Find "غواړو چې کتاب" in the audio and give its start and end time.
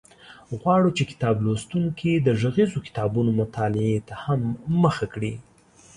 0.59-1.35